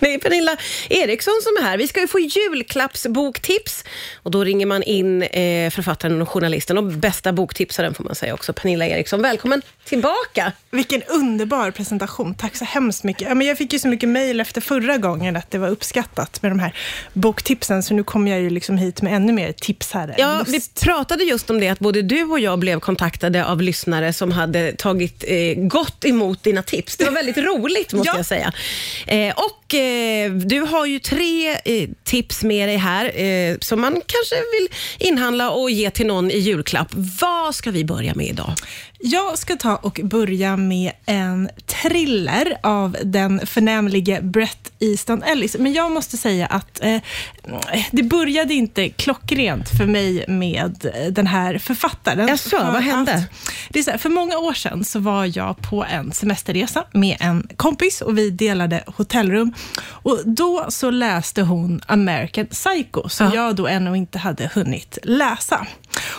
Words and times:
Det 0.10 0.14
är 0.14 0.18
Pernilla 0.18 0.56
Eriksson 0.88 1.34
som 1.42 1.64
är 1.64 1.68
här. 1.68 1.78
Vi 1.78 1.88
ska 1.88 2.00
ju 2.00 2.08
få 2.08 2.18
julklappsboktips 2.18 3.84
och 4.22 4.30
då 4.30 4.44
ringer 4.44 4.66
man 4.66 4.82
in 4.82 5.22
eh, 5.22 5.70
författaren 5.70 6.22
och 6.22 6.28
journalisten 6.28 6.78
och 6.78 6.84
bästa 6.84 7.32
boktipsaren 7.32 7.94
får 7.94 8.04
man 8.04 8.14
säga 8.14 8.34
också, 8.34 8.52
Pernilla 8.52 8.86
Eriksson. 8.86 9.22
Välkommen 9.22 9.62
tillbaka! 9.84 10.52
Vilken 10.70 11.02
underbar 11.02 11.70
presentation. 11.70 12.34
Tack 12.34 12.56
så 12.56 12.64
hemskt 12.64 13.04
mycket. 13.04 13.28
Ja, 13.28 13.34
men 13.34 13.46
jag 13.46 13.58
fick 13.58 13.72
ju 13.72 13.78
så 13.78 13.88
mycket 13.88 14.08
mejl 14.08 14.40
efter 14.40 14.60
förra 14.60 14.96
gången 14.98 15.36
att 15.36 15.50
det 15.50 15.58
var 15.58 15.68
uppskattat 15.68 16.42
med 16.42 16.50
de 16.50 16.58
här 16.58 16.74
boktipsen, 17.12 17.82
så 17.82 17.94
nu 17.94 18.04
kommer 18.04 18.30
jag 18.30 18.40
ju 18.40 18.50
liksom 18.50 18.78
hit 18.78 19.02
med 19.02 19.14
ännu 19.14 19.32
mer 19.32 19.52
tips 19.52 19.92
här. 19.92 20.14
Ja, 20.18 20.38
Lust. 20.38 20.50
vi 20.80 20.84
pratade 20.84 21.24
just 21.24 21.50
om 21.50 21.60
det, 21.60 21.68
att 21.68 21.78
både 21.78 22.02
du 22.02 22.22
och 22.24 22.40
jag 22.40 22.58
blev 22.58 22.80
kontaktade 22.80 23.44
av 23.46 23.62
lyssnare 23.62 24.12
som 24.12 24.32
hade 24.32 24.72
tagit 24.72 25.24
eh, 25.26 25.54
gott 25.56 26.04
emot 26.04 26.42
dina 26.42 26.62
tips. 26.62 26.96
Det 26.96 27.04
var 27.04 27.12
väldigt 27.12 27.36
roligt, 27.38 27.92
måste 27.92 28.08
Ja. 28.08 28.16
jag 28.16 28.26
säga. 28.26 28.52
Eh, 29.06 29.34
och 29.36 29.74
eh, 29.90 30.32
Du 30.32 30.60
har 30.60 30.86
ju 30.86 30.98
tre 30.98 31.50
eh, 31.64 31.88
tips 32.04 32.42
med 32.44 32.68
dig 32.68 32.76
här, 32.76 33.20
eh, 33.20 33.56
som 33.60 33.80
man 33.80 33.92
kanske 33.92 34.34
vill 34.34 34.68
inhandla 35.08 35.50
och 35.50 35.70
ge 35.70 35.90
till 35.90 36.06
någon 36.06 36.30
i 36.30 36.38
julklapp. 36.38 36.88
Vad 37.20 37.54
ska 37.54 37.70
vi 37.70 37.84
börja 37.84 38.14
med 38.14 38.26
idag? 38.26 38.52
Jag 39.02 39.38
ska 39.38 39.56
ta 39.56 39.76
och 39.76 40.00
börja 40.02 40.56
med 40.56 40.92
en 41.06 41.48
thriller 41.66 42.56
av 42.62 42.96
den 43.04 43.46
förnämlige 43.46 44.20
Brett 44.22 44.72
Easton 44.80 45.22
Ellis. 45.22 45.56
Men 45.58 45.72
jag 45.72 45.92
måste 45.92 46.16
säga 46.16 46.46
att 46.46 46.84
eh, 46.84 47.00
det 47.90 48.02
började 48.02 48.54
inte 48.54 48.88
klockrent 48.88 49.68
för 49.78 49.86
mig 49.86 50.24
med 50.28 50.90
eh, 50.94 51.12
den 51.12 51.26
här 51.26 51.58
författaren. 51.58 52.28
Jaså, 52.28 52.56
vad 52.56 52.82
hände? 52.82 53.14
att- 53.14 53.24
Det 53.68 53.78
är 53.78 53.82
så 53.82 53.90
här, 53.90 53.98
för 53.98 54.08
många 54.08 54.38
år 54.38 54.54
sedan 54.54 54.84
så 54.84 54.98
var 54.98 55.36
jag 55.38 55.56
på 55.70 55.84
en 55.84 56.12
semesterresa 56.12 56.84
med 56.92 57.16
en 57.20 57.48
kompis 57.56 58.00
och 58.00 58.18
vi 58.18 58.30
delade 58.30 58.84
hotellrum. 58.86 59.52
Och 59.82 60.18
Då 60.24 60.66
så 60.68 60.90
läste 60.90 61.42
hon 61.42 61.80
American 61.86 62.46
Psycho, 62.46 63.08
som 63.08 63.26
Ja. 63.26 63.34
jag 63.34 63.56
då 63.56 63.66
ännu 63.66 63.96
inte 63.96 64.18
hade 64.18 64.50
hunnit 64.54 64.98
läsa. 65.02 65.66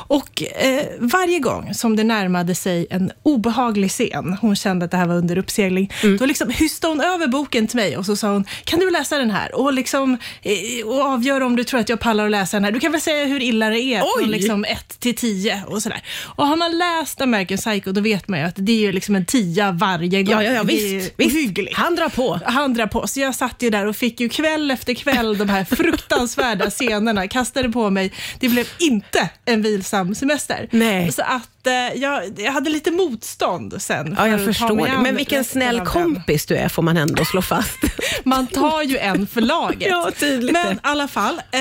Och 0.07 0.43
eh, 0.43 0.85
varje 0.99 1.39
gång 1.39 1.73
som 1.73 1.95
det 1.95 2.03
närmade 2.03 2.55
sig 2.55 2.87
en 2.89 3.11
obehaglig 3.23 3.91
scen, 3.91 4.37
hon 4.41 4.55
kände 4.55 4.85
att 4.85 4.91
det 4.91 4.97
här 4.97 5.05
var 5.07 5.15
under 5.15 5.37
uppsegling, 5.37 5.91
Mm. 6.03 6.17
då 6.17 6.25
liksom 6.25 6.49
hyste 6.49 6.87
hon 6.87 7.01
över 7.01 7.27
boken 7.27 7.67
till 7.67 7.75
mig 7.75 7.97
och 7.97 8.05
så 8.05 8.15
sa 8.15 8.31
hon, 8.31 8.45
kan 8.63 8.79
du 8.79 8.89
läsa 8.91 9.17
den 9.17 9.31
här? 9.31 9.55
Och, 9.55 9.73
liksom, 9.73 10.17
eh, 10.41 10.87
och 10.87 11.01
avgöra 11.01 11.45
om 11.45 11.55
du 11.55 11.63
tror 11.63 11.79
att 11.79 11.89
jag 11.89 11.99
pallar 11.99 12.25
att 12.25 12.31
läsa 12.31 12.57
den 12.57 12.63
här. 12.63 12.71
Du 12.71 12.79
kan 12.79 12.91
väl 12.91 13.01
säga 13.01 13.25
hur 13.25 13.41
illa 13.41 13.69
det 13.69 13.79
är 13.81 14.01
Oj! 14.03 14.07
från 14.23 14.31
liksom 14.31 14.65
1 14.65 14.99
till 14.99 15.15
10 15.15 15.63
och 15.67 15.81
sådär. 15.81 16.01
Och 16.25 16.47
har 16.47 16.55
man 16.55 16.77
läst 16.77 17.21
American 17.21 17.57
Psycho, 17.57 17.91
då 17.91 18.01
vet 18.01 18.27
man 18.27 18.39
ju 18.39 18.45
att 18.45 18.55
det 18.57 18.71
är 18.71 18.79
ju 18.79 18.91
liksom 18.91 19.15
en 19.15 19.25
tia 19.25 19.71
varje 19.71 20.23
gång. 20.23 20.33
Ja, 20.33 20.43
ja, 20.43 20.51
ja 20.53 20.63
visst. 20.63 21.13
visst. 21.17 21.73
Han 21.73 21.95
drar 21.95 22.09
på. 22.09 22.39
Han 22.45 22.73
drar 22.73 22.87
på. 22.87 23.07
Så 23.07 23.19
jag 23.19 23.35
satt 23.35 23.63
ju 23.63 23.69
där 23.69 23.85
och 23.85 23.95
fick 23.95 24.19
ju 24.19 24.29
kväll 24.29 24.71
efter 24.71 24.93
kväll 24.93 25.37
de 25.37 25.49
här 25.49 25.63
fruktansvärda 25.65 26.69
scenerna, 26.69 27.27
kastade 27.27 27.69
på 27.69 27.89
mig. 27.89 28.11
Det 28.39 28.49
blev 28.49 28.67
inte 28.79 29.29
en 29.45 29.61
vilsam 29.71 30.15
semester. 30.15 30.67
Nej. 30.71 31.11
Så 31.11 31.21
att 31.21 31.60
jag, 31.69 32.39
jag 32.39 32.51
hade 32.51 32.69
lite 32.69 32.91
motstånd 32.91 33.81
sen. 33.81 34.15
Ja, 34.17 34.27
jag 34.27 34.45
förstår 34.45 34.87
det. 34.87 34.97
Men 34.97 35.15
vilken 35.15 35.43
snäll 35.43 35.79
kompis 35.79 36.45
du 36.45 36.55
är, 36.55 36.69
får 36.69 36.81
man 36.81 36.97
ändå 36.97 37.25
slå 37.25 37.41
fast. 37.41 37.77
Man 38.23 38.47
tar 38.47 38.81
ju 38.83 38.97
en 38.97 39.27
för 39.27 39.41
laget. 39.41 39.87
Ja, 39.91 40.11
tydligt 40.19 40.51
Men 40.51 40.75
i 40.75 40.79
alla 40.83 41.07
fall. 41.07 41.41
Eh, 41.51 41.59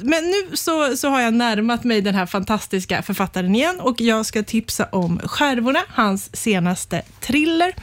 men 0.00 0.24
nu 0.24 0.56
så, 0.56 0.96
så 0.96 1.08
har 1.08 1.20
jag 1.20 1.34
närmat 1.34 1.84
mig 1.84 2.00
den 2.00 2.14
här 2.14 2.26
fantastiska 2.26 3.02
författaren 3.02 3.54
igen 3.54 3.80
och 3.80 4.00
jag 4.00 4.26
ska 4.26 4.42
tipsa 4.42 4.84
om 4.92 5.20
Skärvorna, 5.24 5.80
hans 5.88 6.36
senaste 6.36 7.02
thriller. 7.20 7.74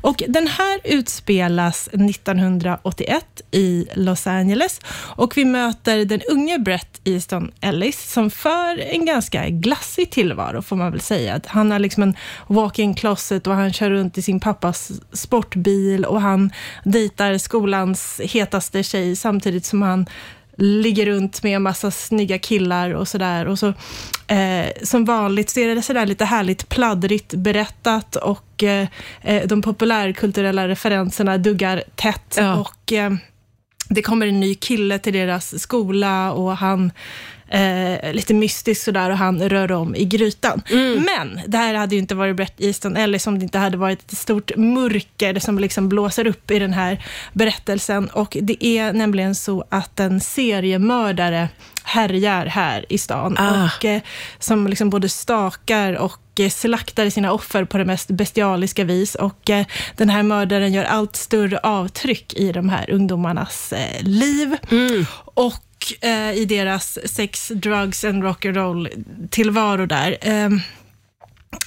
Och 0.00 0.22
den 0.28 0.46
här 0.46 0.80
utspelas 0.84 1.88
1981 1.88 3.24
i 3.50 3.86
Los 3.94 4.26
Angeles 4.26 4.80
och 5.16 5.36
vi 5.36 5.44
möter 5.44 6.04
den 6.04 6.20
unge 6.30 6.58
Brett 6.58 7.00
Easton 7.04 7.50
Ellis 7.60 8.12
som 8.12 8.30
för 8.30 8.78
en 8.78 9.04
ganska 9.06 9.48
glassig 9.48 10.10
tillvaro 10.10 10.62
får 10.62 10.76
man 10.82 10.92
väl 10.92 11.00
säga. 11.00 11.34
Att 11.34 11.46
Han 11.46 11.70
har 11.70 11.78
liksom 11.78 12.02
en 12.02 12.16
walk-in 12.46 12.94
closet 12.94 13.46
och 13.46 13.54
han 13.54 13.72
kör 13.72 13.90
runt 13.90 14.18
i 14.18 14.22
sin 14.22 14.40
pappas 14.40 14.92
sportbil 15.12 16.04
och 16.04 16.20
han 16.20 16.52
dejtar 16.84 17.38
skolans 17.38 18.20
hetaste 18.24 18.82
tjej 18.82 19.16
samtidigt 19.16 19.64
som 19.64 19.82
han 19.82 20.06
ligger 20.56 21.06
runt 21.06 21.42
med 21.42 21.56
en 21.56 21.62
massa 21.62 21.90
snygga 21.90 22.38
killar 22.38 22.94
och 22.94 23.08
sådär. 23.08 23.46
Och 23.46 23.58
så, 23.58 23.68
eh, 24.26 24.66
som 24.82 25.04
vanligt 25.04 25.50
så 25.50 25.60
är 25.60 25.74
det 25.74 25.82
sådär 25.82 26.06
lite 26.06 26.24
härligt 26.24 26.68
pladdrigt 26.68 27.34
berättat 27.34 28.16
och 28.16 28.62
eh, 28.62 28.86
eh, 29.22 29.46
de 29.46 29.62
populärkulturella 29.62 30.68
referenserna 30.68 31.38
duggar 31.38 31.82
tätt. 31.94 32.34
Ja. 32.38 32.54
Och 32.54 32.92
eh, 32.92 33.12
det 33.88 34.02
kommer 34.02 34.26
en 34.26 34.40
ny 34.40 34.54
kille 34.54 34.98
till 34.98 35.12
deras 35.12 35.62
skola 35.62 36.32
och 36.32 36.56
han 36.56 36.92
Eh, 37.52 38.12
lite 38.12 38.34
mystisk 38.34 38.84
sådär 38.84 39.10
och 39.10 39.18
han 39.18 39.48
rör 39.48 39.72
om 39.72 39.94
i 39.94 40.04
grytan. 40.04 40.62
Men 41.06 41.40
det 41.46 41.58
här 41.58 41.74
hade 41.74 41.94
ju 41.94 42.00
inte 42.00 42.14
varit 42.14 42.36
Brett 42.36 42.60
Easton 42.60 42.96
Ellis 42.96 43.26
om 43.26 43.38
det 43.38 43.42
inte 43.42 43.58
hade 43.58 43.76
varit 43.76 44.12
ett 44.12 44.18
stort 44.18 44.56
mörker 44.56 45.38
som 45.38 45.58
liksom 45.58 45.88
blåser 45.88 46.26
upp 46.26 46.50
i 46.50 46.58
den 46.58 46.72
här 46.72 47.04
berättelsen. 47.32 48.08
Och 48.08 48.36
det 48.40 48.66
är 48.66 48.92
nämligen 48.92 49.34
så 49.34 49.64
att 49.68 50.00
en 50.00 50.20
seriemördare 50.20 51.48
härjar 51.84 52.46
här 52.46 52.84
i 52.88 52.98
stan. 52.98 53.36
Ah. 53.38 53.64
Och, 53.64 53.84
eh, 53.84 54.02
som 54.38 54.66
liksom 54.66 54.90
både 54.90 55.08
stakar 55.08 55.92
och 55.92 56.40
eh, 56.40 56.50
slaktar 56.50 57.10
sina 57.10 57.32
offer 57.32 57.64
på 57.64 57.78
det 57.78 57.84
mest 57.84 58.08
bestialiska 58.08 58.84
vis. 58.84 59.14
Och 59.14 59.50
eh, 59.50 59.66
den 59.96 60.10
här 60.10 60.22
mördaren 60.22 60.72
gör 60.72 60.84
allt 60.84 61.16
större 61.16 61.58
avtryck 61.58 62.34
i 62.34 62.52
de 62.52 62.68
här 62.68 62.90
ungdomarnas 62.90 63.72
eh, 63.72 64.02
liv. 64.02 64.56
Och 65.34 65.54
eh, 66.00 66.32
i 66.32 66.44
deras 66.44 66.98
sex, 67.04 67.48
drugs 67.54 68.04
and 68.04 68.24
rock'n'roll 68.24 69.04
tillvaro 69.30 69.86
där. 69.86 70.18
Ehm, 70.20 70.60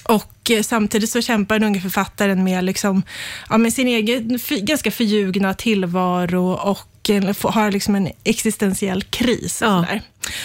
och 0.02 0.50
eh, 0.50 0.62
samtidigt 0.62 1.10
så 1.10 1.22
kämpar 1.22 1.58
den 1.58 1.68
unge 1.68 1.80
författaren 1.80 2.44
med, 2.44 2.64
liksom, 2.64 3.02
ja, 3.50 3.58
med 3.58 3.72
sin 3.72 3.88
egen 3.88 4.38
för, 4.38 4.56
ganska 4.56 4.90
förljugna 4.90 5.54
tillvaro 5.54 6.52
och 6.52 7.10
eh, 7.10 7.50
har 7.52 7.70
liksom 7.70 7.94
en 7.94 8.08
existentiell 8.24 9.02
kris. 9.02 9.62
Och 9.62 9.68
Ja. 9.68 9.84
sådär. 9.84 10.02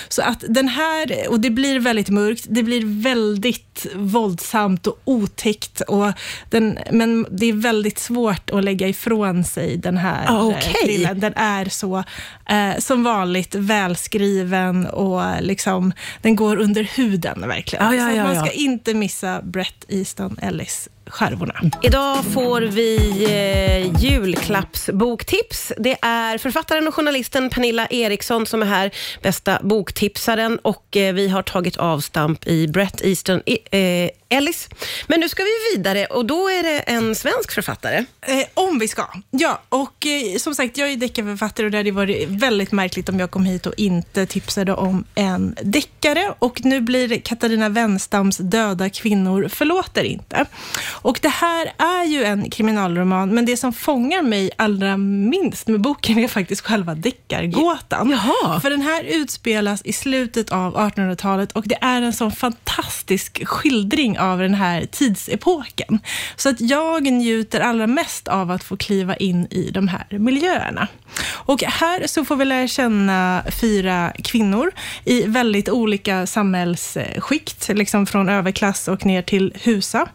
Så 0.09 0.21
att 0.21 0.43
den 0.49 0.67
här, 0.67 1.29
och 1.29 1.39
det 1.39 1.49
blir 1.49 1.79
väldigt 1.79 2.09
mörkt, 2.09 2.45
det 2.49 2.63
blir 2.63 3.01
väldigt 3.03 3.87
våldsamt 3.95 4.87
och 4.87 4.99
otäckt. 5.05 5.81
Och 5.81 6.11
den, 6.49 6.79
men 6.91 7.25
det 7.31 7.45
är 7.45 7.53
väldigt 7.53 7.99
svårt 7.99 8.49
att 8.49 8.63
lägga 8.63 8.87
ifrån 8.87 9.43
sig 9.43 9.77
den 9.77 9.97
här 9.97 10.25
Ah, 10.27 10.35
eh, 10.35 10.47
okej. 10.47 10.73
thrillern. 10.83 11.19
Den 11.19 11.33
är 11.35 11.65
så, 11.65 12.03
eh, 12.49 12.79
som 12.79 13.03
vanligt, 13.03 13.55
välskriven 13.55 14.85
och 14.87 15.21
liksom, 15.41 15.93
den 16.21 16.35
går 16.35 16.57
under 16.57 16.83
huden 16.83 17.47
verkligen. 17.47 17.85
Ja, 17.85 17.93
ja, 17.95 18.03
så 18.03 18.09
att 18.09 18.17
ja, 18.17 18.23
man 18.23 18.35
ja. 18.35 18.45
ska 18.45 18.51
inte 18.51 18.93
missa 18.93 19.41
Brett 19.41 19.85
Easton 19.87 20.37
Ellis 20.41 20.89
Skärvorna. 21.11 21.55
Idag 21.81 22.25
får 22.33 22.61
vi 22.61 22.97
eh, 23.23 24.03
julklappsboktips. 24.03 25.73
Det 25.77 25.97
är 26.01 26.37
författaren 26.37 26.87
och 26.87 26.95
journalisten 26.95 27.49
Pernilla 27.49 27.87
Eriksson 27.87 28.45
som 28.45 28.61
är 28.61 28.65
här, 28.65 28.91
bästa 29.21 29.59
boktipsaren 29.63 30.59
och 30.61 30.97
eh, 30.97 31.13
vi 31.13 31.27
har 31.27 31.41
tagit 31.41 31.77
avstamp 31.77 32.47
i 32.47 32.67
Brett 32.67 33.01
Easton 33.05 33.41
eh, 33.45 34.09
Ellis. 34.31 34.69
Men 35.07 35.19
nu 35.19 35.29
ska 35.29 35.43
vi 35.43 35.75
vidare 35.75 36.05
och 36.05 36.25
då 36.25 36.49
är 36.49 36.63
det 36.63 36.79
en 36.79 37.15
svensk 37.15 37.51
författare. 37.51 38.05
Eh, 38.21 38.43
om 38.53 38.79
vi 38.79 38.87
ska. 38.87 39.07
Ja, 39.31 39.61
och 39.69 40.05
eh, 40.05 40.37
som 40.37 40.55
sagt, 40.55 40.77
jag 40.77 40.91
är 40.91 40.95
deckarförfattare 40.95 41.65
och 41.65 41.71
det 41.71 41.77
hade 41.77 41.91
varit 41.91 42.29
väldigt 42.29 42.71
märkligt 42.71 43.09
om 43.09 43.19
jag 43.19 43.31
kom 43.31 43.45
hit 43.45 43.65
och 43.65 43.73
inte 43.77 44.25
tipsade 44.25 44.73
om 44.73 45.03
en 45.15 45.55
deckare. 45.63 46.33
Och 46.39 46.65
nu 46.65 46.81
blir 46.81 47.07
det 47.07 47.19
Katarina 47.19 47.69
Wenstams 47.69 48.37
Döda 48.37 48.89
kvinnor 48.89 49.47
förlåter 49.47 50.03
inte. 50.03 50.45
Och 50.89 51.19
det 51.21 51.29
här 51.29 51.73
är 51.77 52.05
ju 52.05 52.23
en 52.23 52.49
kriminalroman, 52.49 53.29
men 53.29 53.45
det 53.45 53.57
som 53.57 53.73
fångar 53.73 54.21
mig 54.21 54.51
allra 54.55 54.97
minst 54.97 55.67
med 55.67 55.81
boken 55.81 56.19
är 56.19 56.27
faktiskt 56.27 56.61
själva 56.61 56.95
deckargåtan. 56.95 58.09
Jaha. 58.09 58.59
För 58.59 58.69
den 58.69 58.81
här 58.81 59.03
utspelas 59.03 59.81
i 59.85 59.93
slutet 59.93 60.51
av 60.51 60.75
1800-talet 60.75 61.51
och 61.51 61.63
det 61.67 61.77
är 61.81 62.01
en 62.01 62.13
sån 62.13 62.31
fantastisk 62.31 63.47
skildring 63.47 64.19
av 64.21 64.39
den 64.39 64.53
här 64.53 64.85
tidsepoken. 64.85 65.99
Så 66.35 66.49
att 66.49 66.61
jag 66.61 67.03
njuter 67.03 67.59
allra 67.59 67.87
mest 67.87 68.27
av 68.27 68.51
att 68.51 68.63
få 68.63 68.77
kliva 68.77 69.15
in 69.15 69.47
i 69.51 69.71
de 69.71 69.87
här 69.87 70.05
miljöerna. 70.09 70.87
Och 71.29 71.63
här 71.63 72.07
så 72.07 72.25
får 72.25 72.35
vi 72.35 72.45
lära 72.45 72.67
känna 72.67 73.43
fyra 73.61 74.11
kvinnor 74.23 74.71
i 75.05 75.23
väldigt 75.23 75.69
olika 75.69 76.27
samhällsskikt, 76.27 77.69
liksom 77.69 78.05
från 78.05 78.29
överklass 78.29 78.87
och 78.87 79.05
ner 79.05 79.21
till 79.21 79.53
husa. 79.63 80.07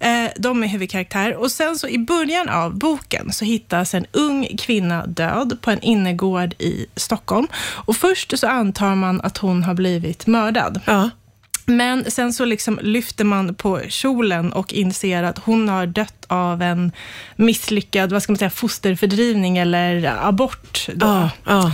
Eh, 0.00 0.30
De 0.36 0.62
är 0.62 0.68
huvudkaraktär. 0.68 1.36
Och 1.36 1.50
sen 1.50 1.78
så 1.78 1.88
i 1.88 1.98
början 1.98 2.48
av 2.48 2.78
boken 2.78 3.32
så 3.32 3.44
hittas 3.44 3.94
en 3.94 4.06
ung 4.12 4.56
kvinna 4.58 5.06
död 5.06 5.58
på 5.60 5.70
en 5.70 5.80
innergård 5.80 6.54
i 6.58 6.86
Stockholm. 6.96 7.46
Och 7.54 7.96
först 7.96 8.38
så 8.38 8.46
antar 8.46 8.94
man 8.94 9.20
att 9.20 9.38
hon 9.38 9.62
har 9.62 9.74
blivit 9.74 10.26
mördad. 10.26 10.80
Ja. 10.84 11.10
Men 11.70 12.10
sen 12.10 12.32
så 12.32 12.44
liksom 12.44 12.78
lyfter 12.82 13.24
man 13.24 13.54
på 13.54 13.80
kjolen 13.88 14.52
och 14.52 14.72
inser 14.72 15.22
att 15.22 15.38
hon 15.38 15.68
har 15.68 15.86
dött 15.86 16.24
av 16.28 16.62
en 16.62 16.92
misslyckad 17.36 18.12
vad 18.12 18.22
ska 18.22 18.32
man 18.32 18.38
säga, 18.38 18.50
fosterfördrivning 18.50 19.58
eller 19.58 20.18
abort. 20.28 20.86
Då. 20.94 21.06
Ja, 21.06 21.30
ja. 21.44 21.72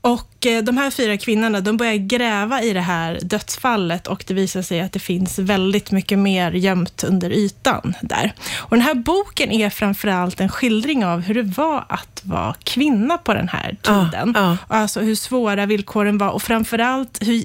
Och 0.00 0.37
de 0.40 0.76
här 0.78 0.90
fyra 0.90 1.16
kvinnorna, 1.16 1.60
de 1.60 1.76
börjar 1.76 1.94
gräva 1.94 2.62
i 2.62 2.72
det 2.72 2.80
här 2.80 3.18
dödsfallet 3.22 4.06
och 4.06 4.24
det 4.26 4.34
visar 4.34 4.62
sig 4.62 4.80
att 4.80 4.92
det 4.92 4.98
finns 4.98 5.38
väldigt 5.38 5.90
mycket 5.90 6.18
mer 6.18 6.52
gömt 6.52 7.04
under 7.04 7.30
ytan 7.30 7.94
där. 8.02 8.32
Och 8.56 8.76
den 8.76 8.80
här 8.80 8.94
boken 8.94 9.52
är 9.52 9.70
framförallt 9.70 10.40
en 10.40 10.48
skildring 10.48 11.04
av 11.04 11.20
hur 11.20 11.34
det 11.34 11.42
var 11.56 11.84
att 11.88 12.20
vara 12.24 12.54
kvinna 12.64 13.18
på 13.18 13.34
den 13.34 13.48
här 13.48 13.76
tiden. 13.82 14.32
Ja, 14.36 14.56
Alltså 14.68 15.00
hur 15.00 15.14
svåra 15.14 15.66
villkoren 15.66 16.18
var 16.18 16.30
och 16.30 16.42
framförallt 16.42 17.18
hur 17.22 17.42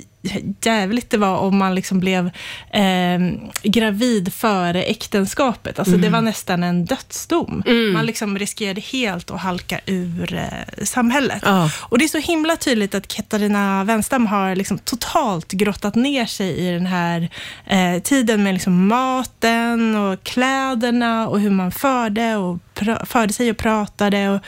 jävligt 0.61 1.09
det 1.09 1.17
var 1.17 1.37
om 1.37 1.57
man 1.57 1.75
liksom 1.75 1.99
blev 1.99 2.29
eh, 2.71 3.19
gravid 3.63 4.33
före 4.33 4.83
äktenskapet. 4.83 5.79
Alltså 5.79 5.97
Det 5.97 6.09
var 6.09 6.21
nästan 6.21 6.63
en 6.63 6.85
dödsdom. 6.85 7.63
Man 7.93 8.05
liksom 8.05 8.39
riskerade 8.39 8.81
helt 8.81 9.31
att 9.31 9.41
halka 9.41 9.79
ur 9.85 10.33
eh, 10.33 10.83
samhället. 10.85 11.41
Ja. 11.45 11.69
Och 11.79 11.97
Det 11.97 12.03
är 12.05 12.09
så 12.09 12.17
himla 12.17 12.55
tydligt 12.55 12.82
att 12.91 13.07
Katarina 13.07 13.83
Wenstam 13.83 14.27
har 14.27 14.55
liksom 14.55 14.77
totalt 14.77 15.51
grottat 15.51 15.95
ner 15.95 16.25
sig 16.25 16.67
i 16.67 16.71
den 16.71 16.85
här 16.85 17.29
eh, 17.65 18.01
tiden 18.01 18.43
med 18.43 18.53
liksom 18.53 18.87
maten 18.87 19.95
och 19.95 20.23
kläderna 20.23 21.27
och 21.27 21.39
hur 21.39 21.49
man 21.49 21.71
förde, 21.71 22.35
och 22.35 22.59
förde 23.05 23.33
sig 23.33 23.51
och 23.51 23.57
pratade. 23.57 24.29
Och, 24.29 24.39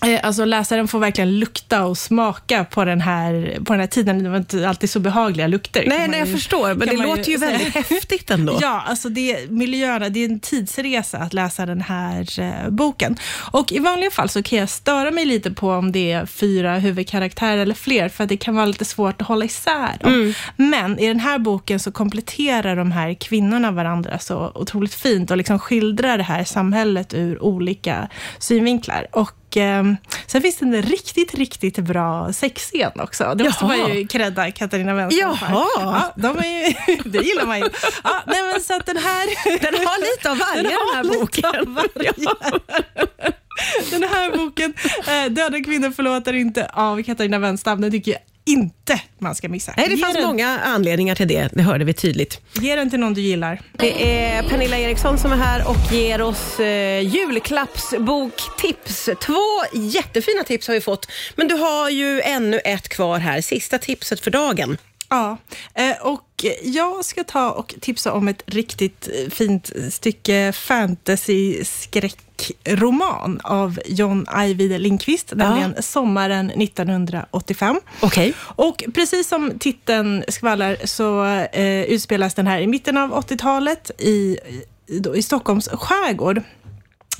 Alltså 0.00 0.44
läsaren 0.44 0.88
får 0.88 0.98
verkligen 0.98 1.38
lukta 1.38 1.84
och 1.84 1.98
smaka 1.98 2.64
på 2.64 2.84
den 2.84 3.00
här, 3.00 3.58
på 3.64 3.72
den 3.72 3.80
här 3.80 3.86
tiden. 3.86 4.22
Det 4.22 4.28
var 4.30 4.36
inte 4.36 4.68
alltid 4.68 4.90
så 4.90 5.00
behagliga 5.00 5.46
lukter. 5.46 5.84
Nej, 5.86 6.08
nej, 6.08 6.18
jag 6.18 6.28
ju- 6.28 6.34
förstår, 6.34 6.74
men 6.74 6.88
det 6.88 6.96
låter 6.96 7.30
ju 7.30 7.38
säga. 7.38 7.58
väldigt 7.58 7.74
häftigt 7.90 8.30
ändå. 8.30 8.58
Ja, 8.62 8.84
alltså 8.86 9.08
det, 9.08 9.50
miljöerna, 9.50 10.08
det 10.08 10.20
är 10.20 10.28
en 10.28 10.40
tidsresa 10.40 11.18
att 11.18 11.34
läsa 11.34 11.66
den 11.66 11.80
här 11.80 12.40
eh, 12.40 12.70
boken. 12.70 13.16
Och 13.50 13.72
i 13.72 13.78
vanliga 13.78 14.10
fall 14.10 14.28
så 14.28 14.42
kan 14.42 14.58
jag 14.58 14.68
störa 14.68 15.10
mig 15.10 15.24
lite 15.24 15.50
på 15.50 15.70
om 15.70 15.92
det 15.92 16.12
är 16.12 16.26
fyra 16.26 16.78
huvudkaraktärer 16.78 17.58
eller 17.58 17.74
fler, 17.74 18.08
för 18.08 18.26
det 18.26 18.36
kan 18.36 18.54
vara 18.54 18.66
lite 18.66 18.84
svårt 18.84 19.20
att 19.22 19.28
hålla 19.28 19.44
isär 19.44 19.98
dem. 20.00 20.12
Mm. 20.12 20.32
Men 20.56 20.98
i 20.98 21.06
den 21.08 21.20
här 21.20 21.38
boken 21.38 21.80
så 21.80 21.92
kompletterar 21.92 22.76
de 22.76 22.92
här 22.92 23.14
kvinnorna 23.14 23.70
varandra 23.70 24.18
så 24.18 24.52
otroligt 24.54 24.94
fint 24.94 25.30
och 25.30 25.36
liksom 25.36 25.58
skildrar 25.58 26.16
det 26.18 26.24
här 26.24 26.44
samhället 26.44 27.14
ur 27.14 27.42
olika 27.42 28.08
synvinklar. 28.38 29.06
Och 29.12 29.30
eh, 29.56 29.84
sen 30.26 30.42
finns 30.42 30.56
det 30.56 30.64
en 30.64 30.82
riktigt, 30.82 31.34
riktigt 31.34 31.78
bra 31.78 32.32
sexscen 32.32 33.00
också. 33.00 33.34
Det 33.34 33.44
måste 33.44 33.64
Jaha. 33.64 33.76
man 33.76 33.96
ju 33.96 34.06
credda 34.06 34.50
Katarina 34.50 34.94
Wenstam 34.94 35.36
för. 35.36 35.46
Jaha. 35.46 35.66
Ja, 35.76 36.12
de 36.16 36.38
är 36.38 36.66
ju, 36.66 36.74
det 37.10 37.18
gillar 37.18 37.46
man 37.46 37.58
ju. 37.58 37.68
Ja, 38.04 38.22
nej, 38.26 38.42
men 38.52 38.62
så 38.62 38.74
att 38.76 38.86
den 38.86 38.96
här... 38.96 39.26
Den 39.60 39.74
har 39.86 40.16
lite 40.16 40.30
av 40.30 40.38
varje 40.38 40.62
den, 40.62 40.72
har 40.72 40.94
här 40.94 41.04
boken. 41.04 41.76
Den 43.90 44.02
här 44.02 44.36
boken, 44.36 44.74
eh, 45.08 45.32
Döda 45.32 45.64
kvinnor 45.64 45.90
förlåter 45.90 46.32
inte, 46.32 46.70
av 46.72 47.02
Katarina 47.02 47.38
Wenstam, 47.38 47.80
den 47.80 47.90
tycker 47.90 48.12
jag 48.12 48.20
inte 48.48 49.00
man 49.18 49.34
ska 49.34 49.48
missa. 49.48 49.74
Nej, 49.76 49.88
det 49.88 49.94
Ge 49.94 50.02
fanns 50.02 50.14
den, 50.14 50.26
många 50.26 50.60
anledningar 50.60 51.14
till 51.14 51.28
det. 51.28 51.48
Det 51.52 51.62
hörde 51.62 51.84
vi 51.84 51.92
tydligt. 51.92 52.40
Ge 52.60 52.76
den 52.76 52.90
till 52.90 53.00
någon 53.00 53.14
du 53.14 53.20
gillar. 53.20 53.60
Det 53.72 54.22
är 54.22 54.42
Pernilla 54.42 54.78
Eriksson 54.78 55.18
som 55.18 55.32
är 55.32 55.36
här 55.36 55.68
och 55.68 55.92
ger 55.92 56.22
oss 56.22 56.60
eh, 56.60 57.00
julklappsboktips. 57.00 59.08
Två 59.20 59.34
jättefina 59.74 60.44
tips 60.44 60.68
har 60.68 60.74
vi 60.74 60.80
fått, 60.80 61.10
men 61.36 61.48
du 61.48 61.54
har 61.54 61.90
ju 61.90 62.20
ännu 62.20 62.58
ett 62.58 62.88
kvar 62.88 63.18
här. 63.18 63.40
Sista 63.40 63.78
tipset 63.78 64.20
för 64.20 64.30
dagen. 64.30 64.76
Ja, 65.08 65.36
eh, 65.74 66.06
och 66.06 66.44
jag 66.62 67.04
ska 67.04 67.24
ta 67.24 67.50
och 67.50 67.74
tipsa 67.80 68.12
om 68.12 68.28
ett 68.28 68.42
riktigt 68.46 69.08
eh, 69.08 69.30
fint 69.30 69.70
stycke 69.90 70.52
fantasy-skräckroman 70.52 73.40
av 73.44 73.78
John 73.86 74.24
Ajvide 74.28 74.78
Lindqvist, 74.78 75.32
nämligen 75.34 75.82
Sommaren 75.82 76.50
1985. 76.50 77.80
Okej. 78.00 78.34
Och 78.40 78.84
precis 78.94 79.28
som 79.28 79.58
titeln 79.58 80.24
skvallrar 80.28 80.76
så 80.84 81.24
eh, 81.24 81.82
utspelas 81.82 82.34
den 82.34 82.46
här 82.46 82.60
i 82.60 82.66
mitten 82.66 82.96
av 82.96 83.14
80-talet 83.14 83.90
i, 83.98 84.38
i 85.14 85.22
Stockholms 85.22 85.68
skärgård. 85.68 86.42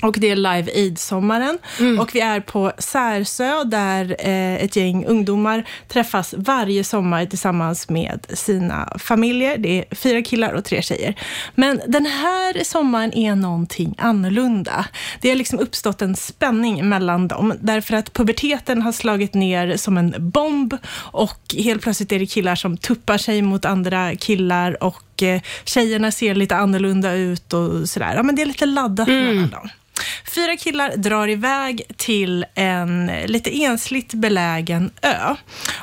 Och 0.01 0.15
det 0.19 0.29
är 0.29 0.35
Live 0.35 0.71
Aid-sommaren. 0.75 1.57
Och 1.99 2.15
vi 2.15 2.19
är 2.19 2.39
på 2.39 2.71
Särsö 2.77 3.63
där 3.63 4.15
eh, 4.19 4.55
ett 4.63 4.75
gäng 4.75 5.05
ungdomar 5.05 5.63
träffas 5.87 6.33
varje 6.37 6.83
sommar 6.83 7.25
tillsammans 7.25 7.89
med 7.89 8.25
sina 8.33 8.93
familjer. 8.99 9.57
Det 9.57 9.79
är 9.79 9.95
fyra 9.95 10.21
killar 10.21 10.53
och 10.53 10.65
tre 10.65 10.81
tjejer. 10.81 11.15
Men 11.55 11.81
den 11.87 12.05
här 12.05 12.63
sommaren 12.63 13.13
är 13.13 13.35
någonting 13.35 13.95
annorlunda. 13.97 14.85
Det 15.21 15.29
har 15.29 15.35
liksom 15.35 15.59
uppstått 15.59 16.01
en 16.01 16.15
spänning 16.15 16.89
mellan 16.89 17.27
dem 17.27 17.53
därför 17.61 17.95
att 17.95 18.13
puberteten 18.13 18.81
har 18.81 18.91
slagit 18.91 19.33
ner 19.33 19.77
som 19.77 19.97
en 19.97 20.15
bomb 20.17 20.77
och 21.11 21.55
helt 21.57 21.81
plötsligt 21.81 22.11
är 22.11 22.19
det 22.19 22.25
killar 22.25 22.55
som 22.55 22.77
tuppar 22.77 23.17
sig 23.17 23.41
mot 23.41 23.65
andra 23.65 24.15
killar 24.15 24.83
och 24.83 25.23
eh, 25.23 25.41
tjejerna 25.65 26.11
ser 26.11 26.35
lite 26.35 26.55
annorlunda 26.55 27.13
ut 27.13 27.53
och 27.53 27.89
sådär. 27.89 28.13
Ja, 28.15 28.23
men 28.23 28.35
det 28.35 28.41
är 28.41 28.45
lite 28.45 28.65
laddat 28.65 29.07
mellan 29.07 29.49
dem. 29.49 29.69
Fyra 30.35 30.57
killar 30.57 30.97
drar 30.97 31.27
iväg 31.27 31.81
till 31.97 32.45
en 32.55 33.11
lite 33.25 33.63
ensligt 33.63 34.13
belägen 34.13 34.91
ö. 35.01 35.35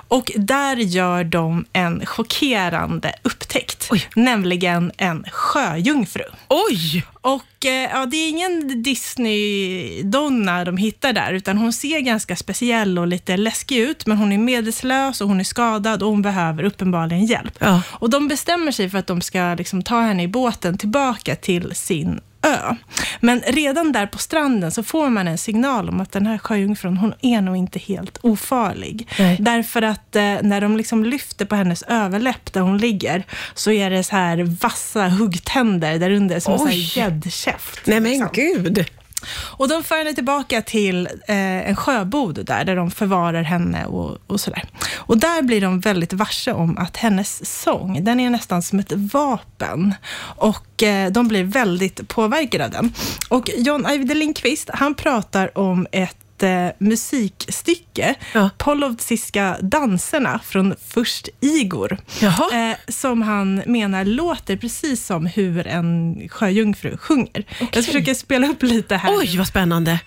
Och 0.08 0.32
där 0.37 0.76
gör 0.76 1.25
de 1.25 1.64
en 1.72 2.06
chockerande 2.06 3.12
upptäckt, 3.22 3.90
nämligen 4.14 4.93
en 4.96 5.25
sjöjungfru. 5.31 6.25
Oj! 6.48 7.04
Och 7.20 7.66
eh, 7.66 7.90
ja, 7.93 8.06
det 8.06 8.16
är 8.16 8.28
ingen 8.28 8.82
Disney-donna 8.82 10.64
de 10.64 10.76
hittar 10.76 11.12
där, 11.12 11.32
utan 11.32 11.58
hon 11.58 11.72
ser 11.72 12.00
ganska 12.00 12.37
speciell 12.37 12.98
och 12.98 13.06
lite 13.06 13.37
läskig 13.37 13.78
ut, 13.78 14.06
men 14.06 14.16
hon 14.16 14.32
är 14.32 14.38
medelslös 14.38 15.20
och 15.20 15.28
hon 15.28 15.40
är 15.40 15.44
skadad 15.44 16.02
och 16.02 16.10
hon 16.10 16.22
behöver 16.22 16.64
uppenbarligen 16.64 17.26
hjälp. 17.26 17.54
Ja. 17.58 17.82
Och 17.90 18.10
de 18.10 18.28
bestämmer 18.28 18.72
sig 18.72 18.90
för 18.90 18.98
att 18.98 19.06
de 19.06 19.20
ska 19.20 19.54
liksom 19.58 19.82
ta 19.82 20.00
henne 20.00 20.22
i 20.22 20.28
båten 20.28 20.78
tillbaka 20.78 21.37
till 21.37 21.75
sin 21.75 22.20
ö. 22.46 22.75
Men 23.20 23.40
redan 23.40 23.93
där 23.93 24.06
på 24.06 24.19
stranden 24.19 24.70
så 24.70 24.82
får 24.82 25.08
man 25.08 25.28
en 25.28 25.38
signal 25.38 25.88
om 25.88 26.00
att 26.00 26.12
den 26.12 26.26
här 26.26 26.38
sjöjungfrun, 26.38 26.96
hon 26.96 27.14
är 27.22 27.40
nog 27.40 27.56
inte 27.56 27.78
helt 27.78 28.19
ofarlig. 28.22 29.08
Nej. 29.19 29.37
Därför 29.40 29.82
att 29.82 30.16
eh, 30.16 30.22
när 30.22 30.60
de 30.60 30.76
liksom 30.76 31.04
lyfter 31.04 31.44
på 31.44 31.54
hennes 31.54 31.82
överläpp 31.82 32.52
där 32.52 32.60
hon 32.60 32.78
ligger, 32.78 33.25
så 33.54 33.70
är 33.70 33.90
det 33.90 34.04
så 34.04 34.16
här 34.16 34.58
vassa 34.60 35.08
huggtänder 35.08 35.98
där 35.98 36.10
under, 36.10 36.40
som 36.40 36.54
en 36.54 36.60
Oj. 36.60 36.66
här 36.66 36.98
gäddkäft. 36.98 37.81
Nej 37.84 38.00
men 38.00 38.10
liksom. 38.10 38.28
gud. 38.32 38.87
Och 39.28 39.68
de 39.68 39.84
för 39.84 39.98
henne 39.98 40.14
tillbaka 40.14 40.62
till 40.62 41.06
eh, 41.06 41.68
en 41.68 41.76
sjöbod 41.76 42.44
där, 42.44 42.64
där 42.64 42.76
de 42.76 42.90
förvarar 42.90 43.42
henne 43.42 43.86
och, 43.86 44.19
och 44.26 44.41
sådär. 44.41 44.64
Och 44.96 45.19
där 45.19 45.43
blir 45.43 45.60
de 45.60 45.81
väldigt 45.81 46.12
varse 46.12 46.52
om 46.52 46.79
att 46.79 46.96
hennes 46.96 47.60
sång, 47.60 48.05
den 48.05 48.20
är 48.20 48.31
nästan 48.31 48.62
som 48.62 48.79
ett 48.79 48.93
vapen. 48.93 49.94
Och 50.19 50.82
eh, 50.82 51.12
de 51.12 51.29
blir 51.29 51.44
väldigt 51.44 52.08
påverkade 52.08 52.64
av 52.64 52.70
den. 52.70 52.93
Och 53.29 53.50
John 53.56 53.86
Ajvide 53.86 54.14
Lindqvist, 54.14 54.70
han 54.74 54.94
pratar 54.94 55.58
om 55.58 55.86
ett 55.93 56.17
eh, 56.43 56.69
musikstycke, 56.78 58.14
Ja. 58.32 58.50
Polovtsiska 58.58 59.56
danserna 59.60 60.40
från 60.44 60.74
Först 60.88 61.28
Igor, 61.40 61.98
eh, 62.22 62.76
som 62.88 63.22
han 63.22 63.62
menar 63.66 64.05
låter 64.05 64.56
precis 64.56 65.06
som 65.06 65.26
hur 65.26 65.66
en 65.66 66.16
sjöjungfru 66.28 66.96
sjunger. 66.96 67.44
Jag 67.72 67.84
försöker 67.84 68.14
spela 68.14 68.46
upp 68.46 68.62
lite 68.62 68.96
här. 68.96 69.16
Oj, 69.19 69.38
vad 69.38 69.46
spännande. 69.46 70.00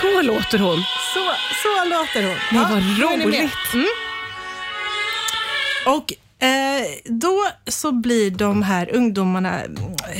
Så 0.00 0.22
låter 0.22 0.58
hon. 0.58 0.76
Så, 1.14 1.30
så 1.62 1.84
låter 1.84 2.22
hon. 2.28 2.36
Nej, 2.52 2.62
vad 2.70 2.82
med. 2.82 3.26
roligt. 3.26 3.74
Mm. 3.74 3.86
Och 5.86 6.12
eh, 6.38 6.84
då 7.04 7.46
så 7.66 7.92
blir 7.92 8.30
de 8.30 8.62
här 8.62 8.94
ungdomarna, 8.94 9.60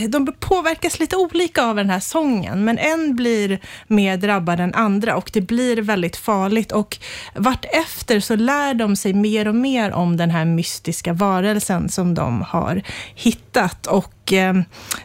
de 0.09 0.27
påverkas 0.41 1.01
lite 1.01 1.17
olika 1.17 1.65
av 1.65 1.77
den 1.77 1.91
här 1.91 2.01
sången, 2.01 2.65
men 2.65 2.79
en 2.79 3.17
blir 3.17 3.61
mer 3.87 4.17
drabbad 4.17 4.61
än 4.61 4.75
andra 4.75 5.17
och 5.17 5.31
det 5.33 5.41
blir 5.41 5.77
väldigt 5.77 6.17
farligt 6.17 6.73
och 6.73 6.99
vartefter 7.35 8.21
så 8.21 8.37
lär 8.37 8.75
de 8.75 8.97
sig 8.97 9.13
mer 9.13 9.49
och 9.49 9.55
mer 9.55 9.93
om 9.93 10.17
den 10.17 10.31
här 10.31 10.45
mystiska 10.45 11.13
varelsen 11.13 11.89
som 11.89 12.15
de 12.15 12.43
har 12.43 12.83
hittat 13.15 13.87
och 13.87 14.18
eh, 14.33 14.55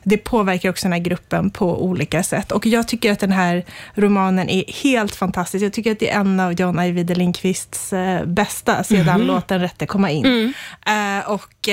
det 0.03 0.17
påverkar 0.17 0.69
också 0.69 0.85
den 0.85 0.93
här 0.93 0.99
gruppen 0.99 1.49
på 1.49 1.83
olika 1.83 2.23
sätt. 2.23 2.51
Och 2.51 2.65
jag 2.65 2.87
tycker 2.87 3.11
att 3.11 3.19
den 3.19 3.31
här 3.31 3.65
romanen 3.95 4.49
är 4.49 4.63
helt 4.83 5.15
fantastisk. 5.15 5.65
Jag 5.65 5.73
tycker 5.73 5.91
att 5.91 5.99
det 5.99 6.09
är 6.09 6.19
en 6.19 6.39
av 6.39 6.53
John 6.53 6.79
Ajvide 6.79 7.15
Lindqvists 7.15 7.93
eh, 7.93 8.25
bästa 8.25 8.83
sedan 8.83 9.21
Låt 9.21 9.47
den 9.47 9.61
rätte 9.61 9.85
komma 9.85 10.11
in. 10.11 10.53
Eh, 10.85 11.29
och 11.31 11.69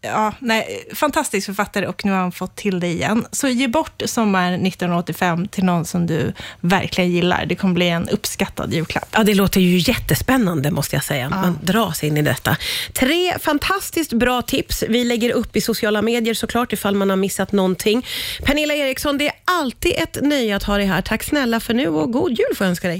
ja, 0.00 0.34
nej, 0.38 0.88
fantastisk 0.94 1.46
författare 1.46 1.86
och 1.86 2.04
nu 2.04 2.10
har 2.10 2.18
han 2.18 2.32
fått 2.32 2.56
till 2.56 2.80
det 2.80 2.86
igen. 2.86 3.26
Så 3.32 3.48
ge 3.48 3.68
bort 3.68 4.02
Sommar 4.04 4.52
1985 4.52 5.48
till 5.48 5.64
någon 5.64 5.84
som 5.84 6.06
du 6.06 6.32
verkligen 6.60 7.10
gillar. 7.10 7.46
Det 7.46 7.54
kommer 7.54 7.74
bli 7.74 7.88
en 7.88 8.08
uppskattad 8.08 8.72
julklapp. 8.72 9.08
Ja, 9.12 9.24
det 9.24 9.34
låter 9.34 9.60
ju 9.60 9.92
jättespännande 9.92 10.70
måste 10.70 10.96
jag 10.96 11.04
säga. 11.04 11.30
Man 11.30 11.58
dras 11.62 12.04
in 12.04 12.16
i 12.16 12.22
detta. 12.22 12.56
Tre 12.92 13.38
fantastiskt 13.38 14.12
bra 14.12 14.42
tips. 14.42 14.84
Vi 14.88 15.04
lägger 15.04 15.30
upp 15.30 15.56
i 15.56 15.60
sociala 15.60 16.02
medier 16.02 16.34
såklart 16.34 16.72
ifall 16.72 16.94
man 16.94 17.10
har 17.10 17.16
missat 17.16 17.52
någonting. 17.52 18.06
Pernilla 18.44 18.74
Eriksson, 18.74 19.18
det 19.18 19.28
är 19.28 19.34
alltid 19.44 19.92
ett 19.96 20.18
nöje 20.22 20.56
att 20.56 20.62
ha 20.62 20.76
dig 20.76 20.86
här. 20.86 21.02
Tack 21.02 21.22
snälla 21.22 21.60
för 21.60 21.74
nu 21.74 21.88
och 21.88 22.12
god 22.12 22.30
jul 22.30 22.56
får 22.56 22.64
jag 22.64 22.70
önska 22.70 22.88
dig. 22.88 22.98